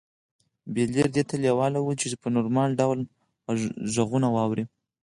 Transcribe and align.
بلییر 0.73 1.07
دې 1.15 1.23
ته 1.29 1.35
لېوال 1.43 1.73
و 1.77 1.91
چې 1.99 2.05
په 2.23 2.27
نورمال 2.35 2.69
ډول 2.79 2.99
غږونه 3.93 4.27
واوري 4.35 4.63